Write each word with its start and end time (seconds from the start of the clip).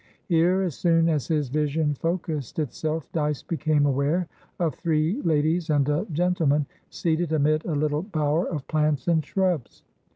Here, 0.25 0.63
as 0.63 0.73
soon 0.73 1.07
as 1.09 1.27
his 1.27 1.49
vision 1.49 1.93
focussed 1.93 2.57
itself, 2.57 3.07
Dyce 3.11 3.43
became 3.43 3.85
aware 3.85 4.27
of 4.59 4.73
three 4.73 5.21
ladies 5.21 5.69
and 5.69 5.87
a 5.89 6.07
gentleman, 6.11 6.65
seated 6.89 7.31
amid 7.33 7.63
a 7.65 7.75
little 7.75 8.01
bower 8.01 8.47
of 8.47 8.67
plants 8.67 9.07
and 9.07 9.23
shrubs. 9.23 9.83